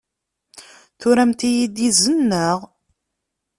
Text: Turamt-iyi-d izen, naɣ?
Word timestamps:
Turamt-iyi-d 0.99 1.77
izen, 1.87 2.17
naɣ? 2.29 2.57